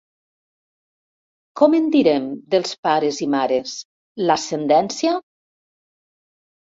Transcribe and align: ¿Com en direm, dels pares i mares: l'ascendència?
¿Com 1.61 1.75
en 1.81 1.91
direm, 1.97 2.25
dels 2.55 2.73
pares 2.87 3.21
i 3.27 3.29
mares: 3.37 3.77
l'ascendència? 4.27 5.15